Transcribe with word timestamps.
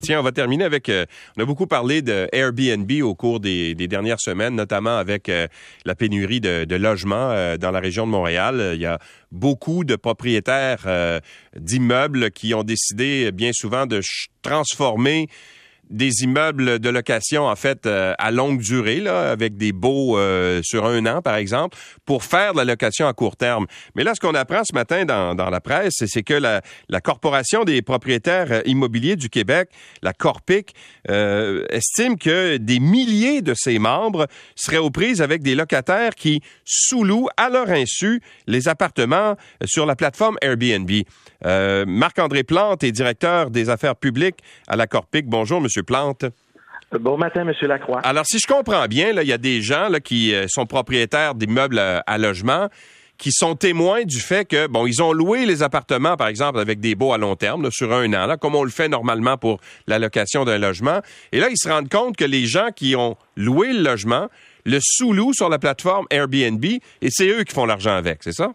Tiens, 0.00 0.20
on 0.20 0.22
va 0.22 0.30
terminer 0.30 0.62
avec. 0.62 0.90
Euh, 0.90 1.06
on 1.36 1.42
a 1.42 1.44
beaucoup 1.44 1.66
parlé 1.66 2.02
de 2.02 2.28
Airbnb 2.30 2.88
au 3.02 3.16
cours 3.16 3.40
des, 3.40 3.74
dernières 3.74 4.20
semaines, 4.20 4.54
notamment 4.54 4.96
avec 4.96 5.28
euh, 5.28 5.48
la 5.84 5.96
pénurie 5.96 6.40
de, 6.40 6.76
logements 6.76 7.32
euh, 7.32 7.56
dans 7.56 7.72
la 7.72 7.80
région 7.80 8.06
de 8.06 8.12
Montréal. 8.12 8.74
Il 8.74 8.80
y 8.80 8.86
a 8.86 9.00
beaucoup 9.32 9.82
de 9.82 9.96
propriétaires 9.96 10.86
d'immeubles 11.56 12.30
qui 12.30 12.54
ont 12.54 12.62
décidé 12.62 13.32
bien 13.32 13.50
souvent 13.52 13.86
de 13.86 14.00
transformer 14.42 15.26
des 15.90 16.22
immeubles 16.22 16.78
de 16.78 16.88
location, 16.88 17.46
en 17.46 17.56
fait, 17.56 17.86
euh, 17.86 18.14
à 18.18 18.30
longue 18.30 18.60
durée, 18.60 19.00
là, 19.00 19.30
avec 19.30 19.56
des 19.56 19.72
baux 19.72 20.18
euh, 20.18 20.60
sur 20.62 20.84
un 20.84 21.04
an, 21.06 21.22
par 21.22 21.36
exemple, 21.36 21.76
pour 22.04 22.24
faire 22.24 22.52
de 22.52 22.58
la 22.58 22.64
location 22.64 23.06
à 23.06 23.12
court 23.12 23.36
terme. 23.36 23.66
Mais 23.94 24.04
là, 24.04 24.14
ce 24.14 24.20
qu'on 24.20 24.34
apprend 24.34 24.62
ce 24.64 24.74
matin 24.74 25.04
dans, 25.04 25.34
dans 25.34 25.50
la 25.50 25.60
presse, 25.60 25.94
c'est 26.06 26.22
que 26.22 26.34
la, 26.34 26.62
la, 26.88 27.00
Corporation 27.00 27.64
des 27.64 27.80
propriétaires 27.80 28.48
euh, 28.50 28.60
immobiliers 28.66 29.16
du 29.16 29.30
Québec, 29.30 29.70
la 30.02 30.12
Corpic, 30.12 30.74
estime 31.70 32.18
que 32.18 32.58
des 32.58 32.80
milliers 32.80 33.40
de 33.40 33.54
ses 33.54 33.78
membres 33.78 34.26
seraient 34.56 34.78
aux 34.78 34.90
prises 34.90 35.22
avec 35.22 35.42
des 35.42 35.54
locataires 35.54 36.14
qui 36.14 36.42
sous-louent 36.64 37.28
à 37.36 37.48
leur 37.48 37.70
insu 37.70 38.20
les 38.46 38.68
appartements 38.68 39.36
sur 39.64 39.86
la 39.86 39.96
plateforme 39.96 40.36
Airbnb. 40.42 40.90
Marc-André 41.86 42.42
Plante 42.42 42.84
est 42.84 42.92
directeur 42.92 43.50
des 43.50 43.70
affaires 43.70 43.96
publiques 43.96 44.38
à 44.66 44.76
la 44.76 44.86
Corpic. 44.86 45.26
Bonjour, 45.26 45.60
Monsieur 45.60 45.77
Plante? 45.82 46.24
Bon 46.98 47.18
matin, 47.18 47.42
M. 47.46 47.52
Lacroix. 47.68 48.00
Alors, 48.00 48.24
si 48.24 48.38
je 48.38 48.46
comprends 48.46 48.86
bien, 48.86 49.10
il 49.10 49.28
y 49.28 49.32
a 49.32 49.38
des 49.38 49.60
gens 49.60 49.88
qui 50.02 50.34
euh, 50.34 50.46
sont 50.48 50.64
propriétaires 50.64 51.34
d'immeubles 51.34 51.78
euh, 51.78 52.00
à, 52.06 52.16
logement 52.16 52.68
qui 53.18 53.30
sont 53.32 53.56
témoins 53.56 54.04
du 54.04 54.20
fait 54.20 54.44
que, 54.44 54.68
bon, 54.68 54.86
ils 54.86 55.02
ont 55.02 55.12
loué 55.12 55.44
les 55.44 55.64
appartements, 55.64 56.16
par 56.16 56.28
exemple, 56.28 56.60
avec 56.60 56.78
des 56.78 56.94
baux 56.94 57.12
à 57.12 57.18
long 57.18 57.34
terme, 57.34 57.68
sur 57.72 57.92
un 57.92 58.06
an, 58.14 58.26
là, 58.26 58.36
comme 58.36 58.54
on 58.54 58.62
le 58.62 58.70
fait 58.70 58.88
normalement 58.88 59.36
pour 59.36 59.58
la 59.88 59.98
location 59.98 60.44
d'un 60.44 60.56
logement. 60.56 61.00
Et 61.32 61.40
là, 61.40 61.48
ils 61.50 61.58
se 61.58 61.68
rendent 61.68 61.88
compte 61.88 62.16
que 62.16 62.24
les 62.24 62.46
gens 62.46 62.68
qui 62.74 62.94
ont 62.94 63.16
loué 63.36 63.72
le 63.72 63.82
logement 63.82 64.28
le 64.64 64.78
sous-louent 64.80 65.32
sur 65.34 65.48
la 65.48 65.58
plateforme 65.58 66.06
Airbnb 66.10 66.64
et 66.64 67.08
c'est 67.10 67.28
eux 67.28 67.42
qui 67.42 67.54
font 67.54 67.66
l'argent 67.66 67.96
avec, 67.96 68.22
c'est 68.22 68.32
ça? 68.32 68.52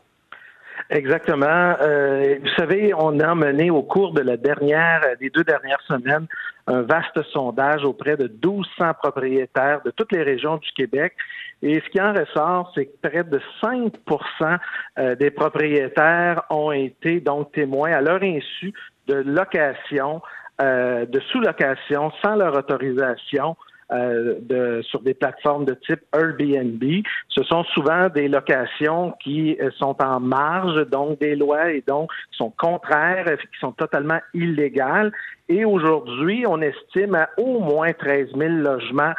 Exactement. 0.90 1.76
Euh, 1.82 2.38
vous 2.42 2.50
savez, 2.58 2.94
on 2.94 3.20
a 3.20 3.36
mené 3.36 3.72
au 3.72 3.84
cours 3.84 4.14
de 4.14 4.22
la 4.22 4.38
dernière, 4.38 5.02
des 5.20 5.30
deux 5.30 5.44
dernières 5.44 5.82
semaines, 5.88 6.28
un 6.68 6.82
vaste 6.82 7.22
sondage 7.32 7.84
auprès 7.84 8.16
de 8.16 8.28
1200 8.28 8.94
propriétaires 9.02 9.82
de 9.84 9.92
toutes 9.92 10.12
les 10.12 10.24
régions 10.24 10.58
du 10.58 10.70
Québec. 10.72 11.14
Et 11.62 11.82
ce 11.82 11.90
qui 11.90 12.02
en 12.02 12.14
ressort, 12.14 12.72
c'est 12.76 12.86
que 12.86 13.08
près 13.08 13.24
de 13.24 13.40
5% 13.62 14.58
euh, 15.00 15.16
des 15.16 15.32
propriétaires 15.32 16.44
ont 16.50 16.72
été 16.72 17.20
donc 17.20 17.52
témoins 17.54 17.94
à 17.94 18.02
leur 18.02 18.22
insu 18.22 18.74
de 19.08 19.16
location, 19.16 20.22
euh, 20.62 21.06
de 21.06 21.20
sous-location 21.32 22.12
sans 22.22 22.36
leur 22.36 22.56
autorisation 22.56 23.56
euh, 23.94 24.40
de, 24.42 24.82
sur 24.82 25.02
des 25.02 25.14
plateformes 25.14 25.66
de 25.66 25.76
type 25.76 26.00
Airbnb. 26.16 26.84
Ce 27.28 27.44
sont 27.44 27.64
souvent 27.66 28.10
des 28.10 28.28
locations 28.28 29.14
qui 29.24 29.56
euh, 29.62 29.70
sont 29.78 29.96
en 30.02 30.20
marge, 30.20 30.88
donc 30.90 31.20
des 31.20 31.36
lois 31.36 31.72
et 31.72 31.84
donc 31.88 32.10
qui 32.32 32.38
sont 32.38 32.52
contraires, 32.58 33.26
euh, 33.28 33.36
qui 33.36 33.60
sont 33.60 33.72
totalement 33.72 34.20
illégales. 34.34 35.12
Et 35.48 35.64
aujourd'hui, 35.64 36.44
on 36.48 36.60
estime 36.62 37.14
à 37.14 37.30
au 37.38 37.60
moins 37.60 37.94
13 37.94 38.30
000 38.36 38.54
logements 38.56 39.14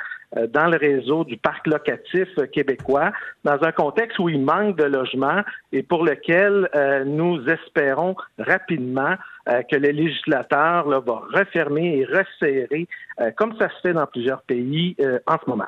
dans 0.52 0.66
le 0.66 0.76
réseau 0.76 1.22
du 1.22 1.36
parc 1.36 1.64
locatif 1.68 2.28
québécois, 2.52 3.12
dans 3.44 3.62
un 3.62 3.70
contexte 3.70 4.18
où 4.18 4.28
il 4.28 4.42
manque 4.42 4.76
de 4.76 4.82
logements 4.82 5.42
et 5.70 5.84
pour 5.84 6.04
lequel 6.04 6.68
nous 7.06 7.40
espérons 7.48 8.16
rapidement 8.36 9.14
euh, 9.46 9.60
que 9.70 9.76
le 9.76 9.90
législateur 9.90 10.88
là, 10.88 11.00
va 11.00 11.20
refermer 11.34 11.98
et 11.98 12.04
resserrer, 12.06 12.88
euh, 13.20 13.30
comme 13.36 13.54
ça 13.58 13.68
se 13.68 13.74
fait 13.82 13.92
dans 13.92 14.06
plusieurs 14.06 14.40
pays 14.40 14.96
euh, 15.00 15.18
en 15.26 15.36
ce 15.44 15.50
moment. 15.50 15.66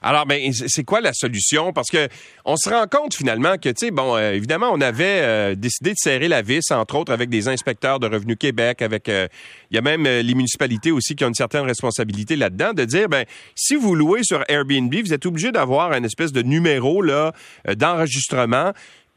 Alors, 0.00 0.24
ben, 0.24 0.52
c'est 0.52 0.84
quoi 0.84 1.00
la 1.00 1.12
solution? 1.12 1.72
Parce 1.72 1.90
que 1.90 2.06
on 2.44 2.54
se 2.56 2.70
rend 2.70 2.86
compte 2.86 3.14
finalement 3.14 3.56
que, 3.56 3.70
tu 3.70 3.86
sais, 3.86 3.90
bon, 3.90 4.16
évidemment, 4.16 4.68
on 4.70 4.80
avait 4.80 5.56
décidé 5.56 5.90
de 5.90 5.96
serrer 5.96 6.28
la 6.28 6.40
vis, 6.40 6.70
entre 6.70 6.94
autres, 6.94 7.12
avec 7.12 7.28
des 7.30 7.48
inspecteurs 7.48 7.98
de 7.98 8.06
Revenu 8.06 8.36
Québec, 8.36 8.80
avec, 8.80 9.08
il 9.08 9.74
y 9.74 9.78
a 9.78 9.80
même 9.80 10.04
les 10.04 10.34
municipalités 10.34 10.92
aussi 10.92 11.16
qui 11.16 11.24
ont 11.24 11.28
une 11.28 11.34
certaine 11.34 11.64
responsabilité 11.64 12.36
là-dedans, 12.36 12.74
de 12.74 12.84
dire, 12.84 13.08
ben, 13.08 13.24
si 13.56 13.74
vous 13.74 13.96
louez 13.96 14.22
sur 14.22 14.44
Airbnb, 14.46 14.94
vous 14.94 15.12
êtes 15.12 15.26
obligé 15.26 15.50
d'avoir 15.50 15.90
un 15.90 16.04
espèce 16.04 16.30
de 16.30 16.42
numéro 16.42 17.02
là 17.02 17.32
d'enregistrement 17.74 18.72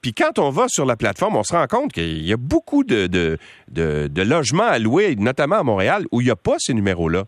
puis 0.05 0.13
quand 0.13 0.37
on 0.37 0.51
va 0.51 0.67
sur 0.67 0.85
la 0.85 0.95
plateforme, 0.95 1.35
on 1.35 1.41
se 1.41 1.51
rend 1.51 1.65
compte 1.65 1.91
qu'il 1.91 2.23
y 2.23 2.31
a 2.31 2.37
beaucoup 2.37 2.83
de, 2.83 3.39
logements 4.15 4.67
à 4.67 4.77
louer, 4.77 5.15
notamment 5.15 5.55
à 5.55 5.63
Montréal, 5.63 6.03
où 6.11 6.21
il 6.21 6.25
n'y 6.25 6.29
a 6.29 6.35
pas 6.35 6.57
ces 6.59 6.75
numéros-là. 6.75 7.23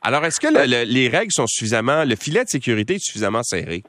Alors, 0.00 0.24
est-ce 0.24 0.38
que 0.38 0.46
les 0.86 1.08
règles 1.08 1.32
sont 1.32 1.48
suffisamment, 1.48 2.04
le 2.04 2.14
filet 2.14 2.44
de 2.44 2.48
sécurité 2.48 2.94
est 2.94 3.04
suffisamment 3.04 3.42
serré? 3.42 3.82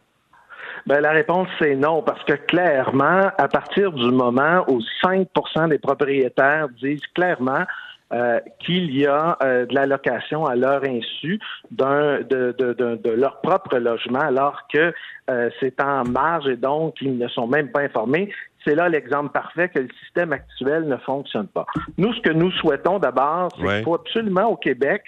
Ben, 0.87 1.01
la 1.01 1.11
réponse, 1.11 1.49
c'est 1.59 1.75
non, 1.75 2.01
parce 2.01 2.23
que 2.23 2.33
clairement, 2.33 3.29
à 3.37 3.47
partir 3.47 3.91
du 3.91 4.09
moment 4.09 4.65
où 4.67 4.81
5% 5.05 5.69
des 5.69 5.77
propriétaires 5.77 6.67
disent 6.81 7.05
clairement 7.13 7.65
euh, 8.13 8.41
qu'il 8.59 8.93
y 8.93 9.05
a 9.05 9.37
euh, 9.41 9.65
de 9.65 9.73
la 9.73 9.85
location 9.85 10.45
à 10.45 10.55
leur 10.55 10.83
insu 10.83 11.39
d'un 11.71 12.19
de, 12.19 12.53
de, 12.57 12.73
de, 12.73 13.09
leur 13.09 13.39
propre 13.39 13.77
logement, 13.77 14.19
alors 14.19 14.67
que 14.73 14.93
euh, 15.29 15.49
c'est 15.61 15.81
en 15.81 16.03
marge 16.03 16.45
et 16.47 16.57
donc 16.57 16.95
ils 16.99 17.17
ne 17.17 17.27
sont 17.29 17.47
même 17.47 17.71
pas 17.71 17.79
informés. 17.79 18.29
C'est 18.65 18.75
là 18.75 18.89
l'exemple 18.89 19.31
parfait 19.31 19.69
que 19.69 19.79
le 19.79 19.87
système 20.03 20.33
actuel 20.33 20.89
ne 20.89 20.97
fonctionne 20.97 21.47
pas. 21.47 21.65
Nous, 21.97 22.13
ce 22.13 22.19
que 22.19 22.31
nous 22.31 22.51
souhaitons 22.51 22.99
d'abord, 22.99 23.49
c'est 23.57 23.65
qu'il 23.65 23.83
faut 23.83 23.95
absolument 23.95 24.49
au 24.49 24.57
Québec 24.57 25.03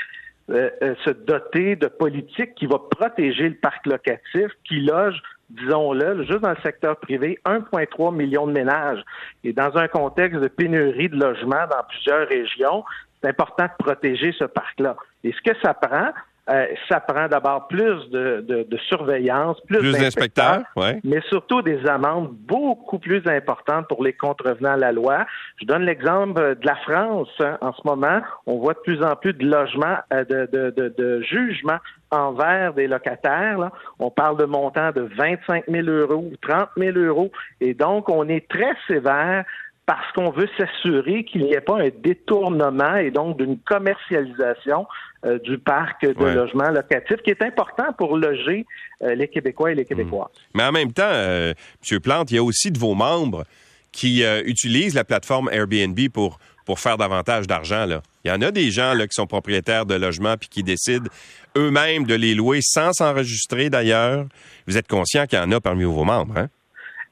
se 0.47 1.09
doter 1.09 1.75
de 1.75 1.88
politiques 1.88 2.56
qui 2.56 2.66
vont 2.66 2.81
protéger 2.90 3.50
le 3.50 3.56
parc 3.56 3.86
locatif, 3.86 4.47
qui 4.66 4.80
loge 4.80 5.22
disons-le, 5.53 6.24
juste 6.24 6.40
dans 6.40 6.52
le 6.52 6.62
secteur 6.64 6.97
privé, 6.97 7.40
1,3 7.46 8.14
million 8.16 8.47
de 8.47 8.52
ménages. 8.52 9.03
Et 9.44 9.53
dans 9.53 9.75
un 9.78 9.88
contexte 9.88 10.40
de 10.40 10.47
pénurie 10.47 11.09
de 11.09 11.16
logements 11.16 11.68
dans 11.69 11.84
plusieurs 11.88 12.28
régions, 12.28 12.84
c'est 13.22 13.30
important 13.30 13.66
de 13.66 13.84
protéger 13.84 14.34
ce 14.38 14.46
parc-là. 14.46 14.96
Et 15.24 15.31
ce 15.31 15.42
que 15.42 15.58
ça 15.62 15.74
prend, 15.74 16.09
euh, 16.50 16.66
ça 16.90 17.00
prend 17.00 17.30
d'abord 17.30 17.70
plus 17.70 18.09
de, 18.09 18.42
de, 18.42 18.78
surveillance, 18.90 19.58
plus, 19.62 19.94
d'inspecteurs, 19.94 20.64
mais 21.04 21.22
surtout 21.30 21.62
des 21.62 21.86
amendes 21.88 22.34
beaucoup 22.34 23.00
plus 23.00 23.26
importantes 23.28 23.88
pour 23.88 24.04
les 24.04 24.12
contrevenants 24.12 24.74
à 24.74 24.78
la 24.78 24.92
loi. 24.92 25.26
Je 25.62 25.66
donne 25.66 25.84
l'exemple 25.84 26.56
de 26.56 26.66
la 26.66 26.76
France. 26.76 27.30
Hein. 27.40 27.58
En 27.62 27.72
ce 27.72 27.80
moment, 27.86 28.20
on 28.46 28.58
voit 28.58 28.74
de 28.74 28.80
plus 28.80 29.02
en 29.02 29.16
plus 29.16 29.31
de 29.31 29.46
logements, 29.46 29.98
euh, 30.12 30.26
de, 30.26 30.50
de, 30.52 30.94
de, 30.98 31.22
jugements 31.22 31.80
envers 32.12 32.74
des 32.74 32.88
locataires. 32.88 33.72
On 34.00 34.12
parle 34.12 34.38
de 34.38 34.46
montants 34.46 34.92
de 34.92 35.08
25 35.18 35.64
000 35.70 35.88
euros 35.88 36.30
ou 36.30 36.36
30 36.42 36.68
000 36.75 36.98
euros. 36.98 37.31
Et 37.62 37.74
donc, 37.74 38.10
on 38.10 38.28
est 38.28 38.50
très 38.50 38.75
sévère 38.88 39.46
parce 39.86 40.12
qu'on 40.14 40.30
veut 40.30 40.48
s'assurer 40.58 41.26
qu'il 41.26 41.44
n'y 41.44 41.54
ait 41.54 41.62
pas 41.62 41.82
un 41.82 41.90
détournement 41.90 42.96
et 42.96 43.12
donc 43.12 43.38
d'une 43.38 43.60
commercialisation 43.60 44.88
euh, 45.26 45.40
du 45.40 45.58
parc 45.58 46.06
de 46.06 46.26
logements 46.26 46.70
locatifs 46.70 47.22
qui 47.22 47.32
est 47.32 47.42
important 47.42 47.92
pour 47.98 48.18
loger 48.18 48.66
euh, 49.02 49.14
les 49.16 49.28
Québécois 49.28 49.72
et 49.72 49.76
les 49.76 49.86
Québécoises. 49.86 50.30
Hmm. 50.54 50.58
Mais 50.58 50.64
en 50.64 50.72
même 50.72 50.94
temps, 50.94 51.04
euh, 51.06 51.54
M. 51.92 52.00
Plante, 52.00 52.32
il 52.32 52.36
y 52.36 52.38
a 52.38 52.44
aussi 52.44 52.72
de 52.72 52.80
vos 52.80 52.96
membres 52.96 53.44
qui 53.92 54.24
utilisent 54.46 54.96
la 54.96 55.04
plateforme 55.04 55.52
Airbnb 55.52 56.00
pour, 56.12 56.40
pour 56.66 56.80
faire 56.80 56.98
davantage 56.98 57.46
d'argent. 57.46 57.86
Il 58.26 58.30
y 58.30 58.32
en 58.32 58.42
a 58.42 58.50
des 58.50 58.72
gens 58.72 58.96
là, 58.96 59.06
qui 59.06 59.14
sont 59.14 59.28
propriétaires 59.28 59.86
de 59.86 59.94
logements 59.94 60.36
puis 60.36 60.50
qui 60.50 60.64
décident 60.64 61.08
eux-mêmes 61.56 62.06
de 62.06 62.16
les 62.16 62.34
louer 62.34 62.62
sans 62.64 62.92
s'enregistrer 62.92 63.70
d'ailleurs. 63.70 64.26
Vous 64.66 64.80
êtes 64.80 64.88
conscient 64.88 65.28
qu'il 65.28 65.38
y 65.38 65.42
en 65.44 65.52
a 65.52 65.62
parmi 65.62 65.84
vos 65.84 66.06
membres, 66.06 66.36
hein? 66.36 66.50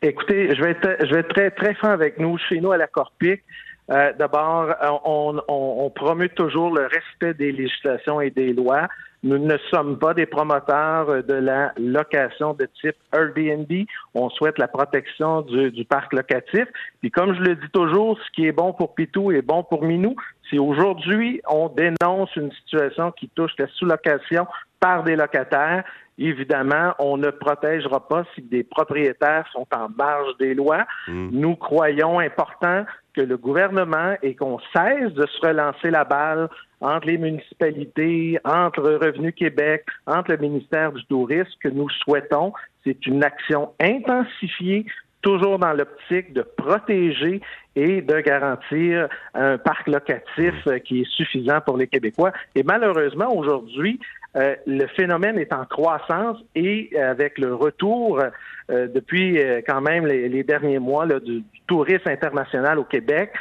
Écoutez, 0.03 0.55
je 0.55 0.61
vais 0.63 0.71
être, 0.71 1.05
je 1.05 1.13
vais 1.13 1.19
être 1.19 1.33
très, 1.33 1.51
très 1.51 1.75
franc 1.75 1.91
avec 1.91 2.17
nous. 2.17 2.35
Chez 2.49 2.59
nous, 2.59 2.71
à 2.71 2.77
la 2.77 2.87
Corpic, 2.87 3.43
euh, 3.91 4.11
d'abord, 4.17 4.73
on, 5.05 5.39
on, 5.47 5.85
on 5.85 5.89
promeut 5.91 6.29
toujours 6.29 6.73
le 6.73 6.87
respect 6.87 7.35
des 7.35 7.51
législations 7.51 8.19
et 8.19 8.31
des 8.31 8.51
lois. 8.51 8.87
Nous 9.23 9.37
ne 9.37 9.55
sommes 9.69 9.99
pas 9.99 10.15
des 10.15 10.25
promoteurs 10.25 11.23
de 11.23 11.33
la 11.35 11.73
location 11.77 12.55
de 12.55 12.67
type 12.81 12.95
Airbnb. 13.13 13.71
On 14.15 14.29
souhaite 14.31 14.57
la 14.57 14.67
protection 14.67 15.43
du, 15.43 15.69
du 15.69 15.85
parc 15.85 16.13
locatif. 16.13 16.65
Puis 17.01 17.11
comme 17.11 17.35
je 17.35 17.41
le 17.41 17.55
dis 17.55 17.69
toujours, 17.71 18.17
ce 18.17 18.31
qui 18.31 18.47
est 18.47 18.51
bon 18.51 18.73
pour 18.73 18.95
Pitou 18.95 19.31
est 19.31 19.43
bon 19.43 19.63
pour 19.63 19.83
Minou. 19.83 20.15
Si 20.49 20.57
aujourd'hui 20.57 21.41
on 21.47 21.69
dénonce 21.69 22.35
une 22.35 22.51
situation 22.53 23.11
qui 23.11 23.29
touche 23.29 23.51
la 23.59 23.67
sous-location 23.67 24.47
par 24.81 25.03
des 25.03 25.15
locataires, 25.15 25.85
évidemment, 26.17 26.93
on 26.99 27.15
ne 27.15 27.29
protégera 27.29 28.05
pas 28.07 28.23
si 28.35 28.41
des 28.41 28.63
propriétaires 28.63 29.45
sont 29.53 29.67
en 29.73 29.87
marge 29.89 30.35
des 30.39 30.53
lois. 30.53 30.85
Mm. 31.07 31.29
Nous 31.31 31.55
croyons 31.55 32.19
important 32.19 32.85
que 33.13 33.21
le 33.21 33.37
gouvernement 33.37 34.15
et 34.21 34.35
qu'on 34.35 34.59
cesse 34.73 35.13
de 35.13 35.25
se 35.27 35.45
relancer 35.45 35.91
la 35.91 36.03
balle 36.03 36.49
entre 36.81 37.07
les 37.07 37.17
municipalités, 37.17 38.39
entre 38.43 38.81
Revenu 38.81 39.31
Québec, 39.33 39.85
entre 40.07 40.31
le 40.31 40.37
ministère 40.37 40.91
du 40.91 41.05
Tourisme, 41.05 41.51
que 41.61 41.69
nous 41.69 41.89
souhaitons, 42.03 42.53
c'est 42.83 43.05
une 43.05 43.23
action 43.23 43.73
intensifiée 43.79 44.85
toujours 45.21 45.59
dans 45.59 45.73
l'optique 45.73 46.33
de 46.33 46.41
protéger 46.41 47.41
et 47.75 48.01
de 48.01 48.19
garantir 48.21 49.07
un 49.33 49.57
parc 49.57 49.87
locatif 49.87 50.55
euh, 50.67 50.79
qui 50.79 51.01
est 51.01 51.11
suffisant 51.11 51.61
pour 51.61 51.77
les 51.77 51.87
Québécois. 51.87 52.31
Et 52.55 52.63
malheureusement, 52.63 53.31
aujourd'hui, 53.35 53.99
euh, 54.35 54.55
le 54.65 54.87
phénomène 54.87 55.37
est 55.37 55.51
en 55.51 55.65
croissance 55.65 56.37
et 56.55 56.89
avec 56.97 57.37
le 57.37 57.53
retour 57.53 58.21
euh, 58.69 58.87
depuis 58.87 59.37
quand 59.67 59.81
même 59.81 60.05
les, 60.05 60.43
derniers 60.43 60.79
mois 60.79 61.05
du, 61.05 61.43
tourisme 61.67 62.09
international 62.09 62.79
au 62.79 62.83
Québec. 62.83 63.31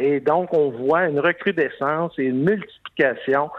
et 0.00 0.20
donc, 0.20 0.52
on 0.52 0.70
voit 0.70 1.08
une 1.08 1.18
recrudescence 1.18 2.12
et 2.18 2.24
une 2.24 2.44
multiplication 2.44 3.50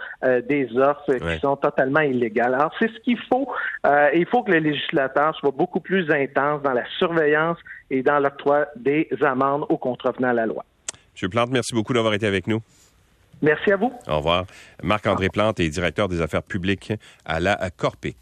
des 0.48 0.70
offres 0.78 1.14
qui 1.14 1.40
sont 1.40 1.58
totalement 1.58 2.00
illégales. 2.00 2.54
Alors, 2.54 2.74
c'est 2.80 2.90
ce 2.90 3.00
qu'il 3.02 3.20
faut. 3.30 3.48
il 4.14 4.26
faut 4.26 4.44
que 4.44 4.52
le 4.52 4.60
législateur 4.60 5.36
soit 5.36 5.52
beaucoup 5.52 5.82
plus 5.82 6.10
intense 6.10 6.62
dans 6.62 6.72
la 6.72 6.86
surveillance 6.98 7.58
et 7.90 8.04
dans 8.04 8.20
l'octroi 8.20 8.68
des 8.78 9.10
amendes 9.22 9.66
aux 9.68 9.78
contrevenants 9.78 10.30
à 10.30 10.34
la 10.34 10.46
loi. 10.46 10.64
M. 11.22 11.30
Plante, 11.30 11.50
merci 11.52 11.74
beaucoup 11.74 11.94
d'avoir 11.94 12.14
été 12.14 12.26
avec 12.26 12.48
nous. 12.48 12.62
Merci 13.42 13.72
à 13.72 13.78
vous. 13.78 13.92
Au 14.08 14.18
revoir. 14.18 14.46
Marc-André 14.84 15.30
Plante 15.30 15.60
est 15.60 15.70
directeur 15.70 16.08
des 16.08 16.22
affaires 16.22 16.44
publiques 16.44 16.94
à 17.26 17.40
la 17.40 17.70
Corpic. 17.76 18.18